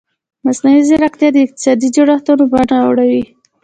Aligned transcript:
مصنوعي 0.45 0.81
ځیرکتیا 0.87 1.29
د 1.33 1.37
اقتصادي 1.45 1.87
جوړښتونو 1.95 2.43
بڼه 2.51 2.77
اړوي. 2.89 3.23